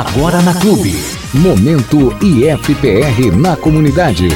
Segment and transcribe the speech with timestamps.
[0.00, 0.98] Agora na Clube.
[1.34, 4.28] Momento IFPR na comunidade.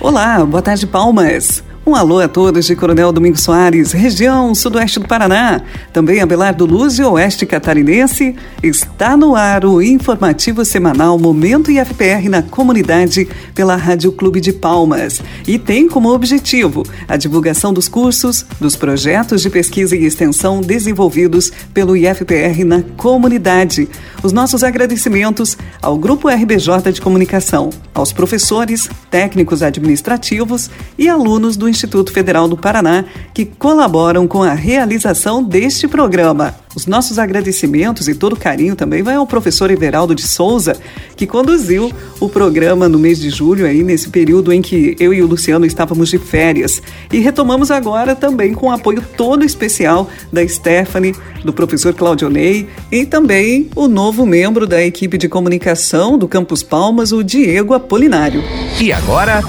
[0.00, 1.64] Olá, boa tarde, Palmas.
[1.84, 5.60] Um alô a todos de Coronel Domingos Soares, região sudoeste do Paraná.
[5.92, 8.36] Também Abelardo Luz e Oeste Catarinense.
[8.62, 15.20] Está no ar o informativo semanal Momento IFPR na comunidade pela Rádio Clube de Palmas.
[15.44, 21.50] E tem como objetivo a divulgação dos cursos, dos projetos de pesquisa e extensão desenvolvidos
[21.74, 23.88] pelo IFPR na comunidade.
[24.22, 31.71] Os nossos agradecimentos ao Grupo RBJ de Comunicação, aos professores, técnicos administrativos e alunos do
[31.72, 33.04] Instituto Federal do Paraná
[33.34, 36.54] que colaboram com a realização deste programa.
[36.74, 40.74] Os nossos agradecimentos e todo carinho também vai ao professor Everaldo de Souza,
[41.16, 45.22] que conduziu o programa no mês de julho, aí nesse período em que eu e
[45.22, 46.80] o Luciano estávamos de férias.
[47.12, 51.14] E retomamos agora também com o apoio todo especial da Stephanie,
[51.44, 56.62] do professor Claudio Ney e também o novo membro da equipe de comunicação do Campus
[56.62, 58.42] Palmas, o Diego Apolinário.
[58.80, 59.42] E agora,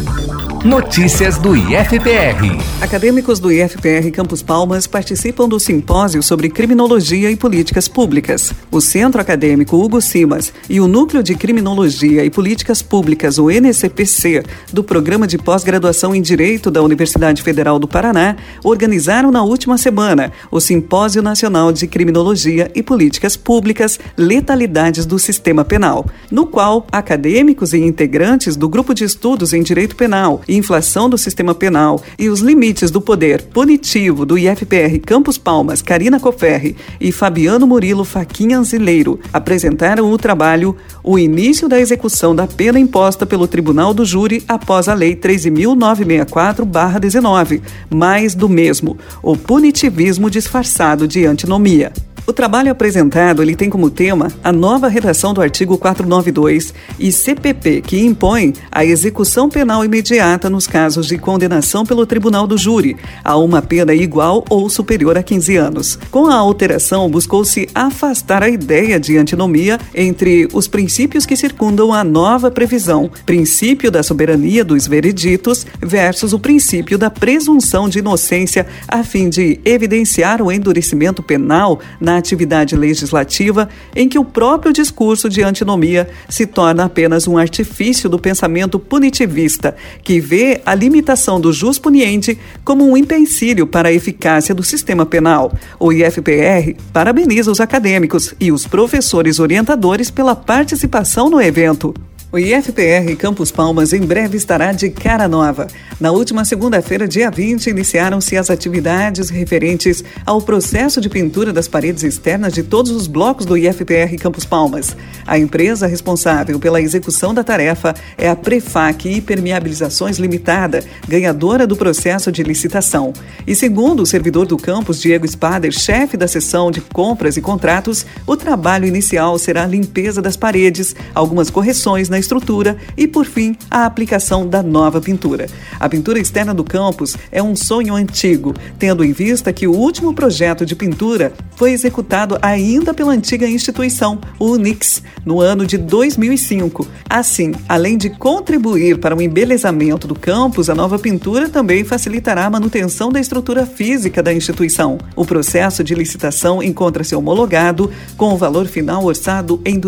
[0.64, 2.58] Notícias do IFPR.
[2.80, 8.54] Acadêmicos do IFPR Campus Palmas participam do simpósio sobre criminologia e políticas públicas.
[8.72, 14.42] O Centro Acadêmico Hugo Simas e o Núcleo de Criminologia e Políticas Públicas, o NCPC,
[14.72, 20.32] do Programa de Pós-Graduação em Direito da Universidade Federal do Paraná, organizaram na última semana
[20.50, 27.74] o Simpósio Nacional de Criminologia e Políticas Públicas Letalidades do Sistema Penal, no qual acadêmicos
[27.74, 32.40] e integrantes do Grupo de Estudos em Direito Penal inflação do sistema penal e os
[32.40, 39.20] limites do poder punitivo do IFPR Campos Palmas, Karina Coferri e Fabiano Murilo Faquinha Anzileiro
[39.32, 44.88] apresentaram o trabalho O início da execução da pena imposta pelo Tribunal do Júri após
[44.88, 51.92] a Lei 13.964-19, mais do mesmo, o punitivismo disfarçado de antinomia.
[52.26, 57.82] O trabalho apresentado ele tem como tema a nova redação do artigo 492 e CPP,
[57.82, 63.36] que impõe a execução penal imediata nos casos de condenação pelo tribunal do júri a
[63.36, 66.00] uma pena igual ou superior a 15 anos.
[66.10, 72.06] Com a alteração, buscou-se afastar a ideia de antinomia entre os princípios que circundam a
[72.06, 79.04] nova previsão, princípio da soberania dos vereditos versus o princípio da presunção de inocência, a
[79.04, 85.28] fim de evidenciar o endurecimento penal na na atividade legislativa em que o próprio discurso
[85.28, 91.52] de antinomia se torna apenas um artifício do pensamento punitivista, que vê a limitação do
[91.52, 95.54] jus puniente como um empecilho para a eficácia do sistema penal.
[95.80, 101.94] O IFPR parabeniza os acadêmicos e os professores orientadores pela participação no evento.
[102.34, 105.68] O IFPR Campus Palmas em breve estará de cara nova.
[106.00, 112.02] Na última segunda-feira, dia 20, iniciaram-se as atividades referentes ao processo de pintura das paredes
[112.02, 114.98] externas de todos os blocos do IFPR Campus Palmas.
[115.28, 122.32] A empresa responsável pela execução da tarefa é a Prefac Hipermeabilizações Limitada, ganhadora do processo
[122.32, 123.14] de licitação.
[123.46, 128.08] E segundo o servidor do campus, Diego Spader, chefe da seção de compras e contratos,
[128.26, 133.56] o trabalho inicial será a limpeza das paredes, algumas correções na estrutura e, por fim,
[133.70, 135.48] a aplicação da nova pintura.
[135.80, 140.14] A pintura externa do campus é um sonho antigo, tendo em vista que o último
[140.14, 146.88] projeto de pintura foi executado ainda pela antiga instituição, o Unix, no ano de 2005.
[147.10, 152.50] Assim, além de contribuir para o embelezamento do campus, a nova pintura também facilitará a
[152.50, 154.98] manutenção da estrutura física da instituição.
[155.16, 159.82] O processo de licitação encontra-se homologado, com o valor final orçado em R$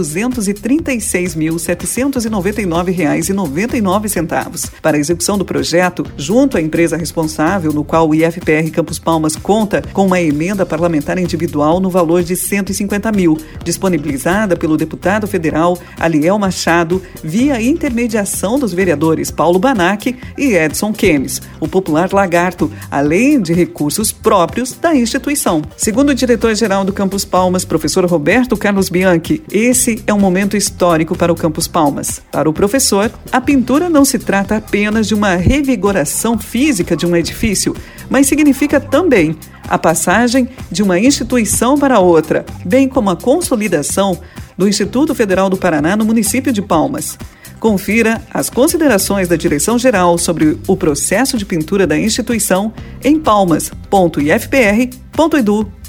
[2.30, 4.72] 236.799,99.
[4.81, 9.36] Para a execução do projeto, junto à empresa responsável, no qual o IFPR Campos Palmas
[9.36, 15.78] conta com uma emenda parlamentar individual no valor de 150 mil, disponibilizada pelo deputado federal
[16.00, 23.41] Aliel Machado, via intermediação dos vereadores Paulo Banac e Edson Kemes, o popular lagarto, além
[23.41, 25.62] de recursos próprios da instituição.
[25.78, 31.17] Segundo o diretor-geral do Campus Palmas, professor Roberto Carlos Bianchi, esse é um momento histórico
[31.17, 32.04] para o Campus Palmas.
[32.31, 37.16] Para o professor, a pintura não se trata apenas de uma revigoração física de um
[37.16, 37.75] edifício,
[38.09, 39.35] mas significa também
[39.67, 44.19] a passagem de uma instituição para outra, bem como a consolidação
[44.57, 47.17] do Instituto Federal do Paraná no município de Palmas.
[47.59, 52.72] Confira as considerações da direção-geral sobre o processo de pintura da instituição
[53.03, 55.84] em palmas.ifpr.edu.br.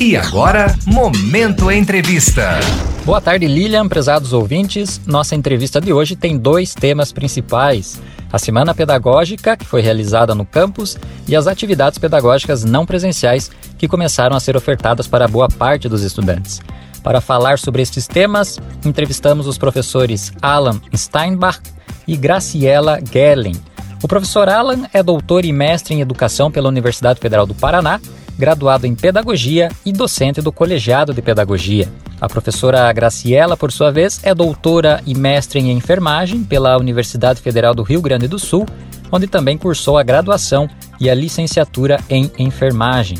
[0.00, 2.58] E agora, Momento Entrevista.
[3.04, 5.00] Boa tarde, Lilian, prezados ouvintes.
[5.06, 8.00] Nossa entrevista de hoje tem dois temas principais.
[8.32, 10.96] a semana pedagógica, que foi realizada no campus,
[11.26, 16.02] e as atividades pedagógicas não presenciais, que começaram a ser ofertadas para boa parte dos
[16.02, 16.60] estudantes.
[17.02, 21.60] Para falar sobre estes temas, entrevistamos os professores Alan Steinbach
[22.06, 23.60] e Graciela Gerling.
[24.02, 28.00] O professor Alan é doutor e mestre em educação pela Universidade Federal do Paraná,
[28.40, 31.86] graduado em pedagogia e docente do Colegiado de Pedagogia.
[32.18, 37.74] A professora Graciela, por sua vez, é doutora e mestre em enfermagem pela Universidade Federal
[37.74, 38.64] do Rio Grande do Sul,
[39.12, 43.18] onde também cursou a graduação e a licenciatura em enfermagem.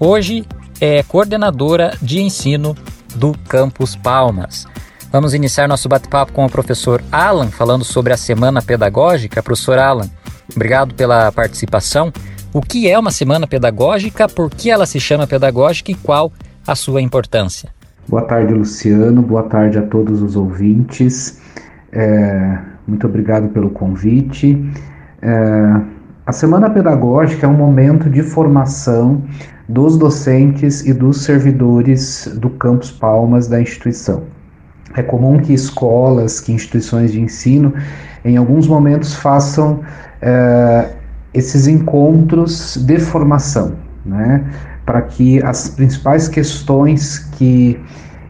[0.00, 0.44] Hoje
[0.80, 2.74] é coordenadora de ensino
[3.14, 4.66] do Campus Palmas.
[5.12, 9.42] Vamos iniciar nosso bate-papo com o professor Alan, falando sobre a semana pedagógica.
[9.42, 10.10] Professor Alan,
[10.54, 12.10] obrigado pela participação.
[12.52, 16.32] O que é uma semana pedagógica, por que ela se chama pedagógica e qual
[16.66, 17.70] a sua importância?
[18.08, 19.20] Boa tarde, Luciano.
[19.20, 21.40] Boa tarde a todos os ouvintes.
[21.92, 24.64] É, muito obrigado pelo convite.
[25.20, 25.80] É,
[26.24, 29.22] a semana pedagógica é um momento de formação
[29.68, 34.22] dos docentes e dos servidores do Campus Palmas da instituição.
[34.94, 37.74] É comum que escolas, que instituições de ensino,
[38.24, 39.80] em alguns momentos façam
[40.22, 40.90] é,
[41.36, 44.44] esses encontros de formação, né,
[44.84, 47.78] para que as principais questões que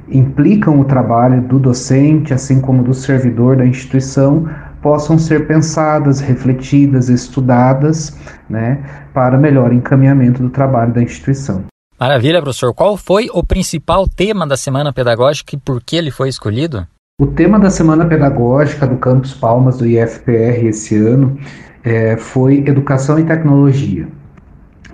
[0.08, 4.48] implicam o trabalho do docente, assim como do servidor da instituição,
[4.82, 8.16] possam ser pensadas, refletidas, estudadas,
[8.48, 11.64] né, para melhor encaminhamento do trabalho da instituição.
[11.98, 12.74] Maravilha, professor.
[12.74, 16.86] Qual foi o principal tema da Semana Pedagógica e por que ele foi escolhido?
[17.18, 21.38] O tema da Semana Pedagógica do Campus Palmas do IFPR esse ano
[21.86, 24.08] é, foi Educação e Tecnologia.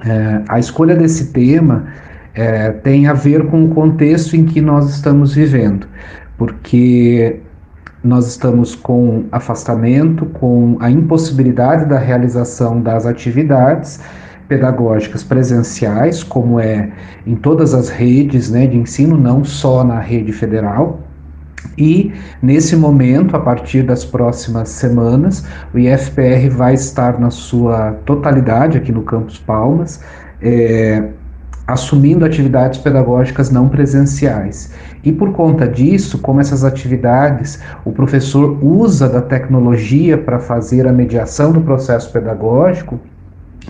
[0.04, 1.86] É, a escolha desse tema
[2.34, 5.86] é, tem a ver com o contexto em que nós estamos vivendo,
[6.36, 7.40] porque
[8.04, 13.98] nós estamos com afastamento, com a impossibilidade da realização das atividades
[14.46, 16.90] pedagógicas presenciais, como é
[17.26, 21.00] em todas as redes né, de ensino, não só na rede federal.
[21.76, 22.12] E
[22.42, 28.92] nesse momento, a partir das próximas semanas, o IFPR vai estar na sua totalidade aqui
[28.92, 30.00] no Campus Palmas,
[30.40, 31.02] é,
[31.66, 34.72] assumindo atividades pedagógicas não presenciais.
[35.04, 40.92] E por conta disso, como essas atividades o professor usa da tecnologia para fazer a
[40.92, 43.00] mediação do processo pedagógico,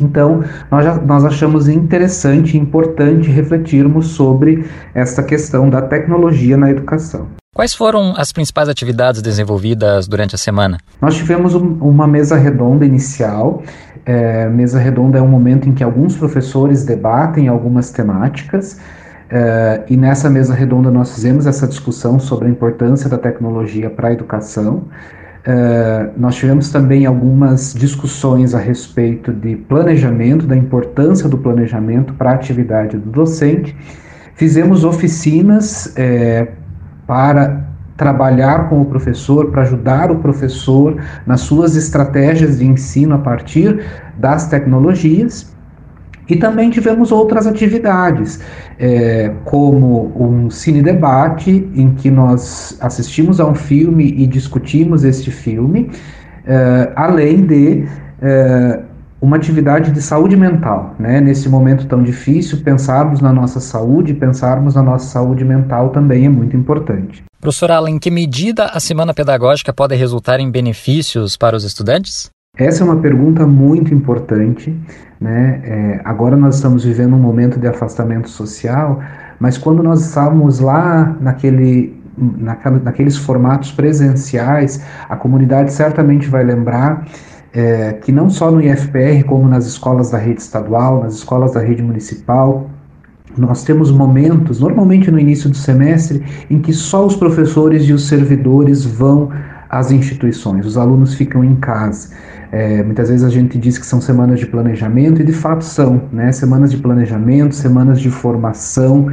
[0.00, 6.70] então nós, já, nós achamos interessante e importante refletirmos sobre essa questão da tecnologia na
[6.70, 7.41] educação.
[7.54, 10.78] Quais foram as principais atividades desenvolvidas durante a semana?
[11.02, 13.62] Nós tivemos um, uma mesa redonda inicial.
[14.06, 18.80] É, mesa redonda é um momento em que alguns professores debatem algumas temáticas.
[19.28, 24.08] É, e nessa mesa redonda nós fizemos essa discussão sobre a importância da tecnologia para
[24.08, 24.84] a educação.
[25.44, 32.30] É, nós tivemos também algumas discussões a respeito de planejamento, da importância do planejamento para
[32.30, 33.76] a atividade do docente.
[34.36, 36.48] Fizemos oficinas é,
[37.06, 40.96] para trabalhar com o professor, para ajudar o professor
[41.26, 43.84] nas suas estratégias de ensino a partir
[44.18, 45.52] das tecnologias.
[46.28, 48.40] E também tivemos outras atividades,
[48.78, 55.30] é, como um cine debate, em que nós assistimos a um filme e discutimos este
[55.30, 55.90] filme,
[56.46, 57.84] é, além de
[58.20, 58.80] é,
[59.22, 61.20] uma atividade de saúde mental, né?
[61.20, 66.28] Nesse momento tão difícil, pensarmos na nossa saúde, pensarmos na nossa saúde mental também é
[66.28, 67.22] muito importante.
[67.40, 72.30] Professor Alan, em que medida a semana pedagógica pode resultar em benefícios para os estudantes?
[72.56, 74.76] Essa é uma pergunta muito importante.
[75.20, 75.62] Né?
[75.64, 79.00] É, agora nós estamos vivendo um momento de afastamento social,
[79.38, 81.96] mas quando nós estávamos lá naquele,
[82.82, 87.06] naqueles formatos presenciais, a comunidade certamente vai lembrar
[87.52, 91.60] é, que não só no IFPR, como nas escolas da rede estadual, nas escolas da
[91.60, 92.70] rede municipal,
[93.36, 98.06] nós temos momentos, normalmente no início do semestre, em que só os professores e os
[98.06, 99.30] servidores vão
[99.68, 102.10] às instituições, os alunos ficam em casa.
[102.50, 106.02] É, muitas vezes a gente diz que são semanas de planejamento, e de fato são,
[106.12, 106.30] né?
[106.30, 109.10] Semanas de planejamento, semanas de formação.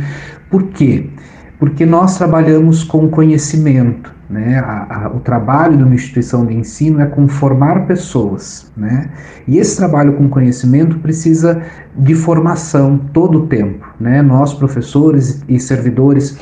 [0.50, 1.10] Por quê?
[1.58, 4.19] Porque nós trabalhamos com conhecimento.
[4.30, 4.60] Né?
[4.60, 8.72] A, a, o trabalho de uma instituição de ensino é com formar pessoas.
[8.78, 9.10] Né?
[9.48, 11.62] E esse trabalho com conhecimento precisa
[11.98, 13.88] de formação todo o tempo.
[14.00, 14.22] Né?
[14.22, 16.38] Nós, professores e servidores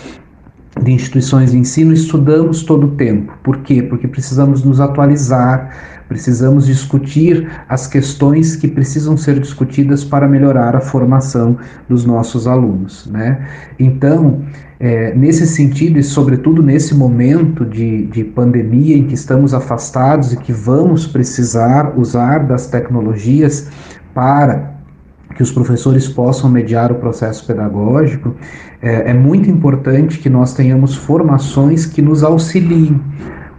[0.84, 3.34] de instituições de ensino, estudamos todo o tempo.
[3.42, 3.82] Por quê?
[3.82, 5.72] Porque precisamos nos atualizar,
[6.08, 11.58] Precisamos discutir as questões que precisam ser discutidas para melhorar a formação
[11.90, 13.08] dos nossos alunos.
[13.08, 13.46] Né?
[13.78, 14.44] Então,
[14.80, 20.38] é, nesse sentido, e sobretudo nesse momento de, de pandemia em que estamos afastados e
[20.38, 23.70] que vamos precisar usar das tecnologias
[24.14, 24.78] para
[25.36, 28.36] que os professores possam mediar o processo pedagógico,
[28.82, 33.00] é, é muito importante que nós tenhamos formações que nos auxiliem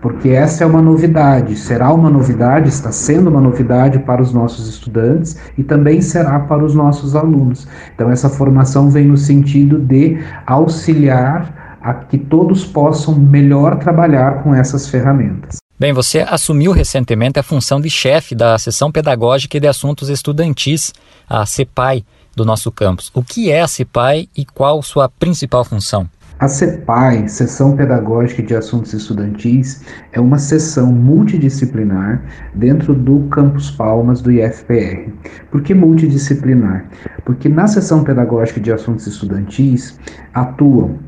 [0.00, 4.68] porque essa é uma novidade, será uma novidade, está sendo uma novidade para os nossos
[4.68, 7.66] estudantes e também será para os nossos alunos.
[7.94, 14.54] Então, essa formação vem no sentido de auxiliar a que todos possam melhor trabalhar com
[14.54, 15.58] essas ferramentas.
[15.78, 20.92] Bem, você assumiu recentemente a função de chefe da Seção Pedagógica e de Assuntos Estudantis,
[21.28, 23.10] a CEPAI, do nosso campus.
[23.14, 26.08] O que é a CEPAI e qual sua principal função?
[26.40, 32.22] A CEPAI, Seção Pedagógica de Assuntos Estudantis, é uma seção multidisciplinar
[32.54, 35.10] dentro do Campus Palmas do IFPR.
[35.50, 36.86] Por que multidisciplinar?
[37.24, 39.98] Porque na Seção Pedagógica de Assuntos Estudantis
[40.32, 41.00] atuam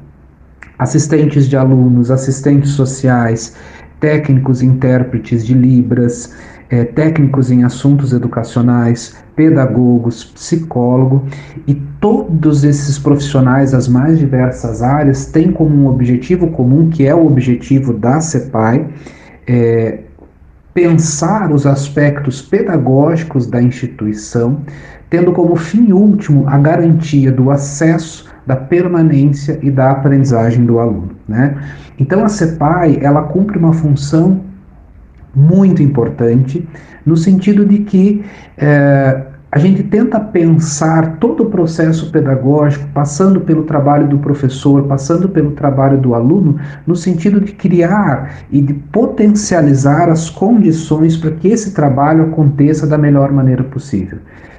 [0.81, 3.55] assistentes de alunos, assistentes sociais,
[4.01, 6.35] técnicos intérpretes de Libras,
[6.71, 11.25] é, técnicos em assuntos educacionais, pedagogos, psicólogo
[11.67, 17.15] e todos esses profissionais das mais diversas áreas têm como um objetivo comum, que é
[17.15, 18.87] o objetivo da CEPAI,
[19.49, 20.01] é,
[20.75, 24.61] pensar os aspectos pedagógicos da instituição,
[25.09, 31.13] tendo como fim último a garantia do acesso, da permanência e da aprendizagem do aluno.
[31.27, 31.57] Né?
[31.99, 34.43] Então a CEPAI ela cumpre uma função
[35.35, 36.69] muito importante
[37.07, 38.23] no sentido de que
[38.59, 45.29] é, a gente tenta pensar todo o processo pedagógico, passando pelo trabalho do professor, passando
[45.29, 51.49] pelo trabalho do aluno, no sentido de criar e de potencializar as condições para que
[51.49, 54.19] esse trabalho aconteça da melhor maneira possível.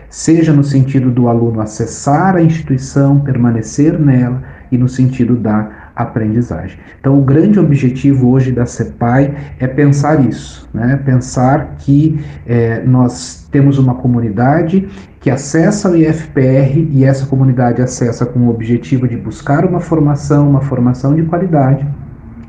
[0.10, 5.70] Seja no sentido do aluno acessar a instituição, permanecer nela, e no sentido da
[6.02, 6.78] aprendizagem.
[7.00, 11.02] Então, o grande objetivo hoje da CEPAI é pensar isso, né?
[11.06, 14.88] pensar que é, nós temos uma comunidade
[15.20, 20.50] que acessa o IFPR e essa comunidade acessa com o objetivo de buscar uma formação,
[20.50, 21.88] uma formação de qualidade,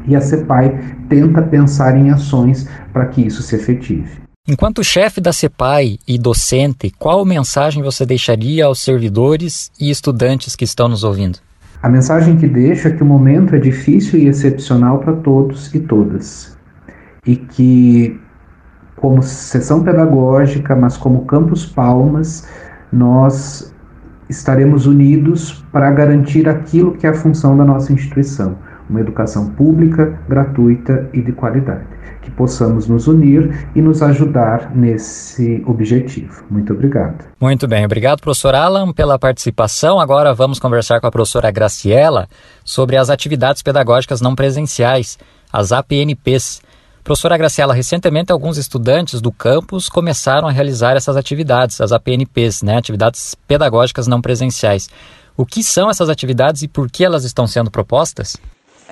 [0.06, 4.22] e a CEPAI tenta pensar em ações para que isso se efetive.
[4.48, 10.64] Enquanto chefe da CEPAI e docente, qual mensagem você deixaria aos servidores e estudantes que
[10.64, 11.38] estão nos ouvindo?
[11.82, 15.80] A mensagem que deixo é que o momento é difícil e excepcional para todos e
[15.80, 16.56] todas.
[17.26, 18.20] E que,
[18.94, 22.48] como sessão pedagógica, mas como Campus Palmas,
[22.92, 23.74] nós
[24.28, 28.56] estaremos unidos para garantir aquilo que é a função da nossa instituição:
[28.88, 31.91] uma educação pública, gratuita e de qualidade
[32.22, 36.44] que possamos nos unir e nos ajudar nesse objetivo.
[36.48, 37.24] Muito obrigado.
[37.40, 40.00] Muito bem, obrigado, professor Alan, pela participação.
[40.00, 42.28] Agora vamos conversar com a professora Graciela
[42.64, 45.18] sobre as atividades pedagógicas não presenciais,
[45.52, 46.62] as APNPs.
[47.04, 52.78] Professora Graciela, recentemente alguns estudantes do campus começaram a realizar essas atividades, as APNPs, né,
[52.78, 54.88] atividades pedagógicas não presenciais.
[55.36, 58.36] O que são essas atividades e por que elas estão sendo propostas?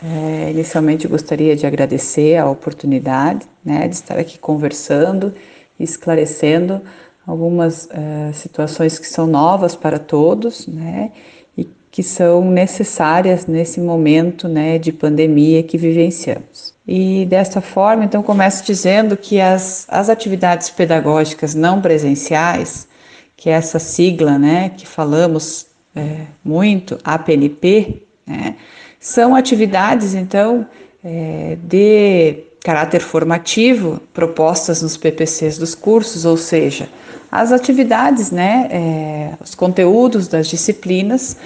[0.02, 5.34] É, inicialmente gostaria de agradecer a oportunidade né, de estar aqui conversando
[5.78, 6.80] e esclarecendo
[7.26, 11.12] algumas uh, situações que são novas para todos né,
[11.56, 16.74] e que são necessárias nesse momento né, de pandemia que vivenciamos.
[16.88, 22.88] E desta forma, então, começo dizendo que as, as atividades pedagógicas não presenciais,
[23.36, 28.56] que é essa sigla né, que falamos é, muito, APNP, né,
[29.00, 30.66] são atividades, então,
[31.02, 36.86] é, de caráter formativo propostas nos PPCs dos cursos, ou seja,
[37.32, 41.38] as atividades, né, é, os conteúdos das disciplinas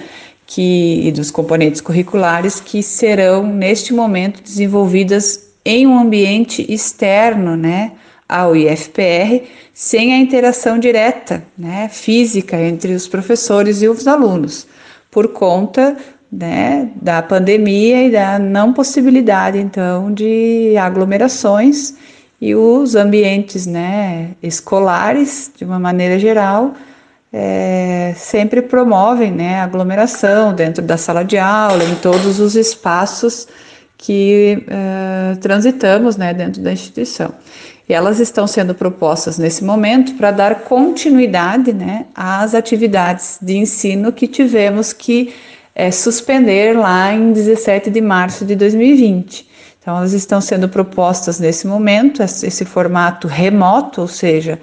[0.45, 7.93] que, e dos componentes curriculares que serão, neste momento, desenvolvidas em um ambiente externo, né,
[8.27, 9.43] ao IFPR,
[9.73, 14.67] sem a interação direta, né, física entre os professores e os alunos,
[15.09, 15.95] por conta
[16.31, 21.95] né, da pandemia e da não possibilidade, então, de aglomerações
[22.41, 26.73] e os ambientes né, escolares, de uma maneira geral,
[27.31, 33.47] é, sempre promovem né, aglomeração dentro da sala de aula, em todos os espaços
[33.97, 37.33] que é, transitamos né, dentro da instituição.
[37.87, 44.11] E elas estão sendo propostas nesse momento para dar continuidade né, às atividades de ensino
[44.11, 45.33] que tivemos que
[45.75, 49.47] é, suspender lá em 17 de março de 2020.
[49.79, 54.59] Então, elas estão sendo propostas nesse momento, esse formato remoto, ou seja,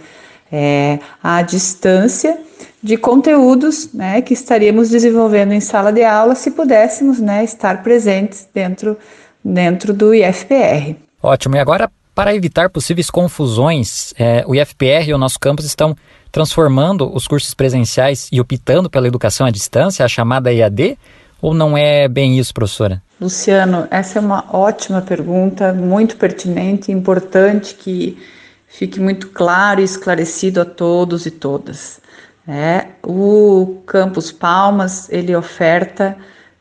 [0.50, 2.38] é, à distância,
[2.83, 8.49] de conteúdos né, que estaríamos desenvolvendo em sala de aula se pudéssemos né, estar presentes
[8.52, 8.99] dentro,
[9.45, 10.97] dentro do IFPR.
[11.23, 11.54] Ótimo.
[11.54, 15.97] E agora, para evitar possíveis confusões, é, o IFPR e o nosso campus estão
[16.32, 20.98] transformando os cursos presenciais e optando pela educação à distância, a chamada EAD,
[21.40, 23.02] ou não é bem isso, professora?
[23.20, 28.18] Luciano, essa é uma ótima pergunta, muito pertinente importante que
[28.66, 32.00] fique muito claro e esclarecido a todos e todas.
[32.48, 36.16] É, o Campus Palmas ele oferta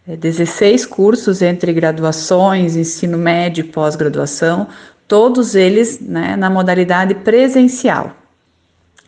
[0.05, 4.67] 16 é, cursos entre graduações, ensino médio e pós-graduação,
[5.07, 8.20] todos eles né, na modalidade presencial.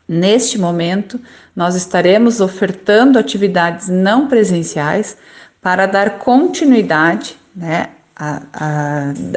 [0.08, 1.20] Neste momento,
[1.56, 5.18] nós estaremos ofertando atividades não presenciais
[5.62, 7.90] para dar continuidade né,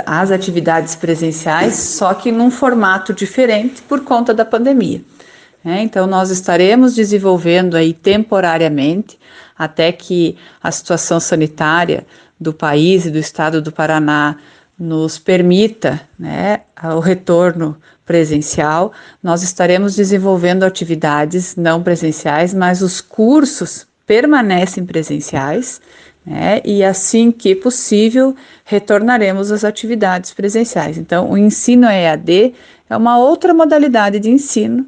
[0.05, 5.03] às atividades presenciais, só que num formato diferente por conta da pandemia.
[5.65, 9.19] É, então, nós estaremos desenvolvendo aí temporariamente,
[9.59, 12.07] até que a situação sanitária
[12.39, 14.37] do país e do estado do Paraná
[14.79, 16.61] nos permita né,
[16.95, 25.81] o retorno presencial, nós estaremos desenvolvendo atividades não presenciais, mas os cursos permanecem presenciais,
[26.25, 28.35] né, e assim que possível,
[28.65, 30.97] retornaremos às atividades presenciais.
[30.97, 32.55] Então, o ensino EAD
[32.89, 34.87] é uma outra modalidade de ensino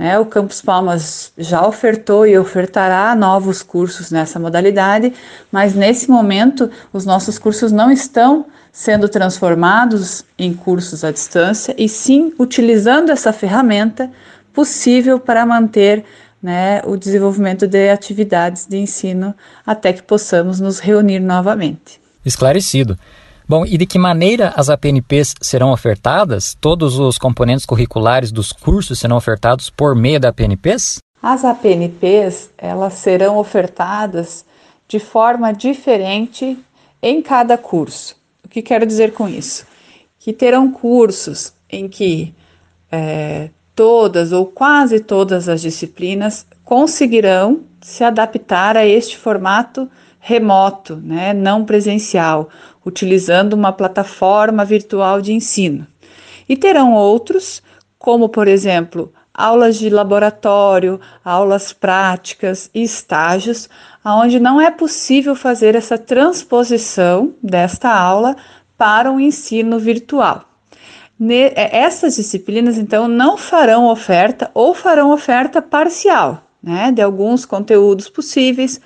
[0.00, 0.18] né?
[0.18, 5.12] O Campus Palmas já ofertou e ofertará novos cursos nessa modalidade,
[5.52, 11.88] mas nesse momento os nossos cursos não estão sendo transformados em cursos à distância, e
[11.88, 14.10] sim utilizando essa ferramenta
[14.52, 16.04] possível para manter
[16.42, 19.34] né, o desenvolvimento de atividades de ensino
[19.66, 22.00] até que possamos nos reunir novamente.
[22.24, 22.98] Esclarecido.
[23.48, 26.56] Bom, e de que maneira as APNPs serão ofertadas?
[26.60, 30.98] Todos os componentes curriculares dos cursos serão ofertados por meio da APNPs?
[31.20, 34.44] As APNPs, elas serão ofertadas
[34.86, 36.58] de forma diferente
[37.02, 38.19] em cada curso.
[38.50, 39.64] O que quero dizer com isso?
[40.18, 42.34] Que terão cursos em que
[42.90, 49.88] é, todas ou quase todas as disciplinas conseguirão se adaptar a este formato
[50.18, 52.48] remoto, né, não presencial,
[52.84, 55.86] utilizando uma plataforma virtual de ensino.
[56.48, 57.62] E terão outros,
[58.00, 63.68] como por exemplo, aulas de laboratório, aulas práticas e estágios,
[64.04, 68.36] onde não é possível fazer essa transposição desta aula
[68.76, 70.44] para o ensino virtual.
[71.28, 78.08] É, essas disciplinas, então, não farão oferta ou farão oferta parcial, né, de alguns conteúdos
[78.08, 78.80] possíveis,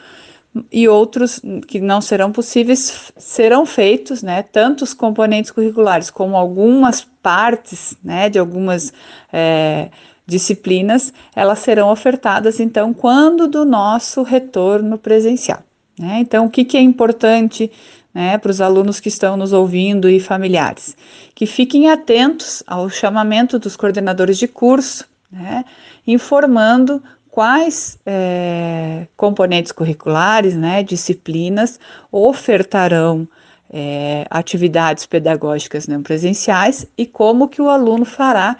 [0.70, 7.04] e outros que não serão possíveis serão feitos, né, tanto os componentes curriculares como algumas
[7.22, 8.92] partes, né, de algumas
[9.32, 9.90] é,
[10.26, 15.62] disciplinas, elas serão ofertadas então quando do nosso retorno presencial.
[15.98, 16.18] Né?
[16.20, 17.70] Então, o que, que é importante
[18.12, 20.96] né, para os alunos que estão nos ouvindo e familiares?
[21.34, 25.64] Que fiquem atentos ao chamamento dos coordenadores de curso, né,
[26.06, 33.28] informando quais é, componentes curriculares, né, disciplinas, ofertarão
[33.72, 38.56] é, atividades pedagógicas não presenciais e como que o aluno fará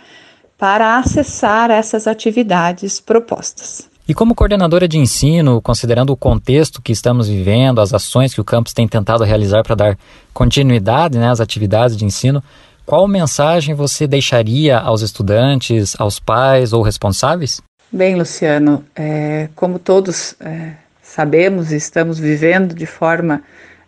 [0.59, 3.89] para acessar essas atividades propostas.
[4.07, 8.45] E como coordenadora de ensino, considerando o contexto que estamos vivendo, as ações que o
[8.45, 9.99] campus tem tentado realizar para dar
[10.33, 12.43] continuidade né, às atividades de ensino,
[12.85, 17.63] qual mensagem você deixaria aos estudantes, aos pais ou responsáveis?
[17.91, 23.43] Bem, Luciano, é, como todos é, sabemos, estamos vivendo de forma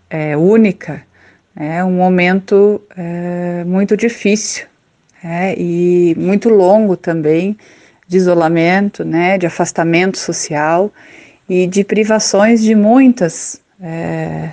[0.08, 1.04] é, única
[1.56, 4.66] é um momento é, muito difícil
[5.22, 7.56] é, e muito longo também
[8.06, 10.92] de isolamento, né, de afastamento social
[11.48, 14.50] e de privações de muitas é,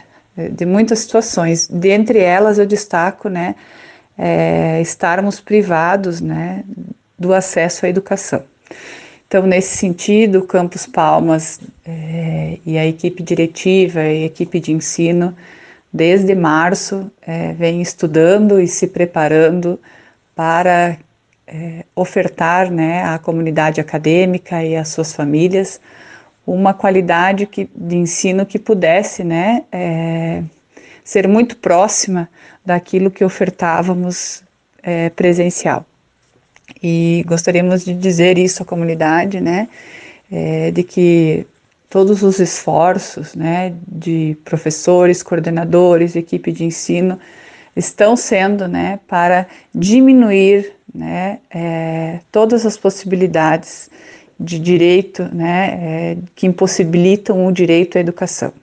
[0.51, 1.67] de muitas situações.
[1.67, 3.55] Dentre elas eu destaco, né,
[4.17, 6.63] é, estarmos privados, né,
[7.17, 8.43] do acesso à educação.
[9.27, 15.35] Então, nesse sentido, o Palmas é, e a equipe diretiva e equipe de ensino,
[15.91, 19.79] desde março, é, vem estudando e se preparando
[20.35, 20.97] para
[21.47, 25.79] é, ofertar né, à comunidade acadêmica e às suas famílias
[26.45, 30.43] uma qualidade que, de ensino que pudesse né, é,
[31.03, 32.29] ser muito próxima
[32.65, 34.43] daquilo que ofertávamos
[34.81, 35.85] é, presencial.
[36.81, 39.69] E gostaríamos de dizer isso à comunidade, né,
[40.31, 41.45] é, de que
[41.89, 47.19] todos os esforços, né, de professores, coordenadores, equipe de ensino,
[47.75, 53.89] estão sendo né, para diminuir né, é, todas as possibilidades
[54.39, 58.53] de direito né, é, que impossibilitam o direito à educação.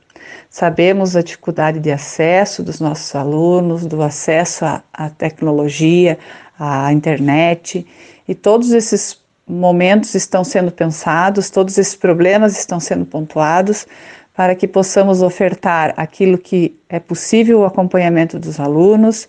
[0.48, 6.18] Sabemos a dificuldade de acesso dos nossos alunos, do acesso à, à tecnologia,
[6.58, 7.86] à internet,
[8.26, 13.86] e todos esses momentos estão sendo pensados, todos esses problemas estão sendo pontuados
[14.34, 19.28] para que possamos ofertar aquilo que é possível o acompanhamento dos alunos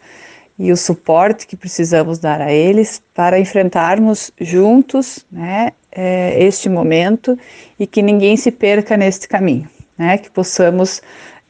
[0.58, 7.38] e o suporte que precisamos dar a eles para enfrentarmos juntos né, é, este momento
[7.80, 11.02] e que ninguém se perca neste caminho, né, que possamos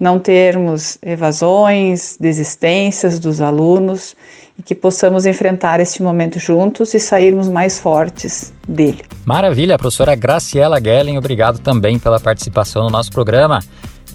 [0.01, 4.15] não termos evasões, desistências dos alunos
[4.57, 9.03] e que possamos enfrentar este momento juntos e sairmos mais fortes dele.
[9.23, 13.59] Maravilha, professora Graciela Gellen, obrigado também pela participação no nosso programa.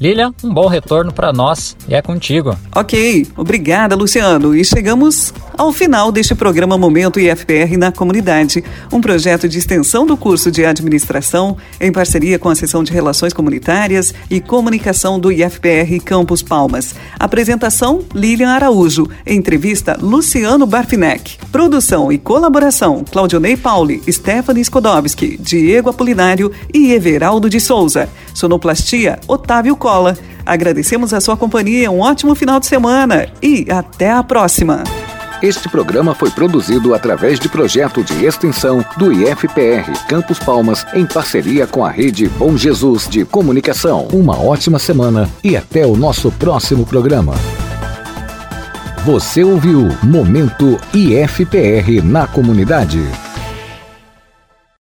[0.00, 2.56] Lilian, um bom retorno para nós e é contigo.
[2.74, 4.54] Ok, obrigada, Luciano.
[4.54, 10.16] E chegamos ao final deste programa Momento IFPR na Comunidade, um projeto de extensão do
[10.16, 15.98] curso de administração em parceria com a seção de Relações Comunitárias e Comunicação do IFPR
[16.04, 16.94] Campus Palmas.
[17.18, 19.09] Apresentação: Lilian Araújo.
[19.26, 21.38] Entrevista: Luciano Barfinec.
[21.50, 28.09] Produção e colaboração: Claudionei Pauli, Stephanie Skodowski, Diego Apolinário e Everaldo de Souza.
[28.37, 30.16] Sonoplastia: Otávio Cola.
[30.44, 34.85] Agradecemos a sua companhia, um ótimo final de semana e até a próxima.
[35.42, 41.66] Este programa foi produzido através de projeto de extensão do IFPR Campos Palmas em parceria
[41.66, 44.09] com a rede Bom Jesus de Comunicação.
[44.12, 47.35] Uma ótima semana e até o nosso próximo programa.
[49.05, 53.01] Você ouviu Momento IFPR na comunidade.